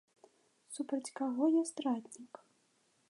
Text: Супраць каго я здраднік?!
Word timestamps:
Супраць 0.77 1.13
каго 1.19 1.43
я 1.57 1.61
здраднік?! 1.71 2.33